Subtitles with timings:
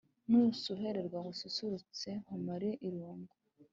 [0.29, 3.33] Nusuhererwa ngususurutse nkumare irungu